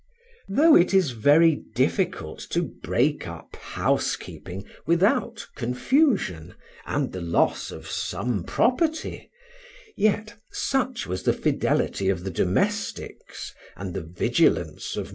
[0.49, 6.55] Though it is very difficult to break up housekeeping without confusion,
[6.87, 9.29] and the loss of some property;
[9.95, 15.09] yet such was the fidelity of the domestics, and the vigilance of M.